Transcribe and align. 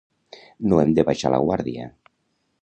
No 0.71 0.79
hem 0.83 0.95
de 1.01 1.05
baixar 1.11 1.31
la 1.35 1.41
guàrdia. 1.45 1.87